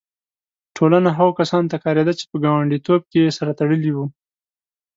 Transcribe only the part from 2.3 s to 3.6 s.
په ګانډیتوب کې سره